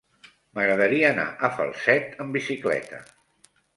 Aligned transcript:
M'agradaria 0.59 1.11
anar 1.15 1.25
a 1.47 1.49
Falset 1.59 2.17
amb 2.25 2.39
bicicleta. 2.39 3.03